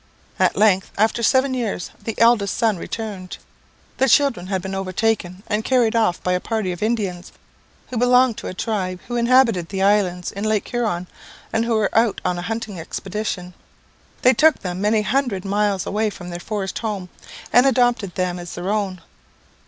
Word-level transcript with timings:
At 0.39 0.57
length, 0.57 0.89
after 0.97 1.21
seven 1.21 1.53
years, 1.53 1.91
the 2.03 2.15
eldest 2.19 2.57
son 2.57 2.77
returned. 2.77 3.37
The 3.97 4.09
children 4.09 4.47
had 4.47 4.59
been 4.63 4.73
overtaken 4.73 5.43
and 5.45 5.63
carried 5.63 5.95
off 5.95 6.23
by 6.23 6.31
a 6.33 6.39
party 6.39 6.71
of 6.71 6.81
Indians, 6.81 7.31
who 7.91 7.99
belonged 7.99 8.35
to 8.39 8.47
a 8.47 8.53
tribe 8.55 8.99
who 9.07 9.15
inhabited 9.15 9.69
the 9.69 9.83
islands 9.83 10.31
in 10.31 10.43
Lake 10.43 10.67
Huron, 10.67 11.05
and 11.53 11.65
who 11.65 11.75
were 11.75 11.95
out 11.95 12.19
on 12.25 12.39
a 12.39 12.41
hunting 12.41 12.79
expedition. 12.79 13.53
They 14.23 14.33
took 14.33 14.57
them 14.63 14.81
many 14.81 15.03
hundred 15.03 15.45
miles 15.45 15.85
away 15.85 16.09
from 16.09 16.31
their 16.31 16.39
forest 16.39 16.79
home, 16.79 17.09
and 17.53 17.67
adopted 17.67 18.15
them 18.15 18.39
as 18.39 18.55
their 18.55 18.71
own. 18.71 19.01